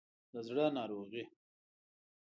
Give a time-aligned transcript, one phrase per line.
[0.31, 1.23] د زړه ناروغي